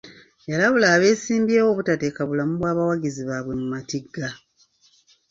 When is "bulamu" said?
2.29-2.53